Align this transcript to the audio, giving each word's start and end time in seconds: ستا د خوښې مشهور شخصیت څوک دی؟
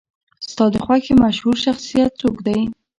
ستا 0.51 0.65
د 0.73 0.75
خوښې 0.85 1.13
مشهور 1.23 1.55
شخصیت 1.65 2.11
څوک 2.21 2.37
دی؟ 2.45 2.59